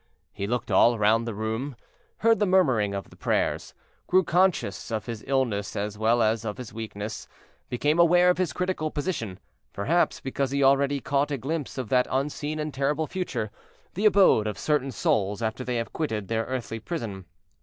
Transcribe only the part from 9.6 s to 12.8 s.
perhaps because he already caught a glimpse of that unseen and